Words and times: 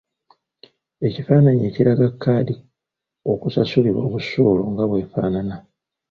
Ekifaananyi 1.07 1.63
ekiraga 1.69 2.07
kkaadi 2.11 2.55
okusasulirwa 3.31 4.01
obusuulu 4.07 4.63
nga 4.71 4.83
bw'efaanana. 4.89 5.55